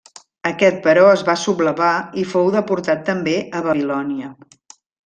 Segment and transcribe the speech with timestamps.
[0.51, 1.91] Aquest però es va sublevar
[2.23, 4.35] i fou deportat també a Babilònia.